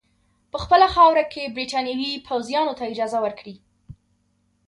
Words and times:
په 0.51 0.57
خپله 0.63 0.87
خاوره 0.95 1.23
کې 1.33 1.53
برټانوي 1.55 2.11
پوځیانو 2.27 2.77
ته 2.79 2.83
اجازه 2.93 3.19
ورکړي. 3.25 3.55